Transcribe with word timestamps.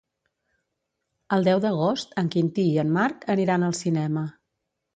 El 1.37 1.45
deu 1.49 1.61
d'agost 1.67 2.17
en 2.23 2.33
Quintí 2.37 2.67
i 2.73 2.81
en 2.87 2.91
Marc 2.99 3.31
aniran 3.37 3.69
al 3.69 3.79
cinema. 3.85 4.29